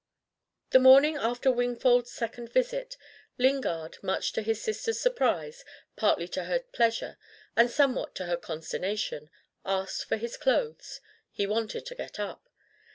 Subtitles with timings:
[0.71, 2.97] The morning after Wingfold's second visit,
[3.37, 5.63] Lingard, much to his sister's surprise,
[5.95, 7.19] partly to her pleasure,
[7.55, 9.29] and somewhat to her consternation,
[9.63, 12.49] asked for his clothes: he wanted to get up.